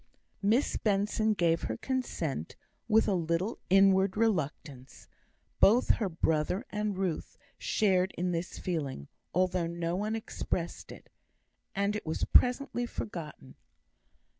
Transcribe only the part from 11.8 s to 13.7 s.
it was presently forgotten.